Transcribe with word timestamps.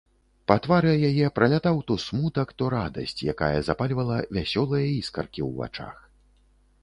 Па 0.49 0.55
твары 0.67 0.93
яе 1.09 1.27
пралятаў 1.35 1.75
то 1.89 1.97
смутак, 2.05 2.53
то 2.61 2.71
радасць, 2.75 3.15
якая 3.35 3.53
запальвала 3.69 4.17
вясёлыя 4.37 4.87
іскаркі 5.01 5.41
ў 5.49 5.51
вачах. 5.61 5.97